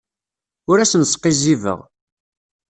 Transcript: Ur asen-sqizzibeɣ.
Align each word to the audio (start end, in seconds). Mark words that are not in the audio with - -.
Ur 0.69 0.77
asen-sqizzibeɣ. 0.83 1.79